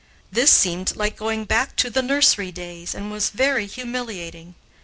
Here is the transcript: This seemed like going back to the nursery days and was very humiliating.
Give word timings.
This 0.31 0.51
seemed 0.51 0.95
like 0.95 1.15
going 1.15 1.45
back 1.45 1.75
to 1.75 1.91
the 1.91 2.01
nursery 2.01 2.51
days 2.51 2.95
and 2.95 3.11
was 3.11 3.29
very 3.29 3.67
humiliating. 3.67 4.55